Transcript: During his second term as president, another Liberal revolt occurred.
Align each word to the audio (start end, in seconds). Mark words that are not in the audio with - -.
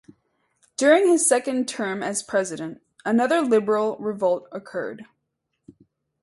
During 0.77 1.07
his 1.09 1.27
second 1.29 1.67
term 1.67 2.01
as 2.01 2.23
president, 2.23 2.81
another 3.05 3.41
Liberal 3.41 3.97
revolt 3.99 4.47
occurred. 4.51 5.05